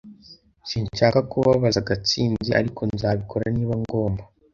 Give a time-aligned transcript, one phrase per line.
[0.69, 4.23] Sinshaka kubabaza Gatsinzi, ariko nzabikora niba ngomba.